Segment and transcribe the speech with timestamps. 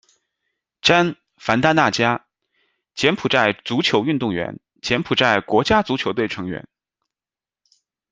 [0.81, 2.25] 詹·帆榙纳加，
[2.95, 6.67] 柬埔寨足球运动员，柬埔寨国家足球队成员。